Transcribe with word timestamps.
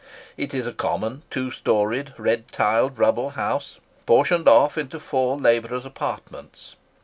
It 0.35 0.51
is 0.51 0.65
a 0.65 0.73
common 0.73 1.21
two 1.29 1.51
storied, 1.51 2.15
red 2.17 2.51
tiled, 2.51 2.97
rubble 2.97 3.29
house, 3.37 3.77
portioned 4.07 4.47
off 4.47 4.75
into 4.75 4.99
four 4.99 5.37
labourers' 5.37 5.85
apartments. 5.85 6.75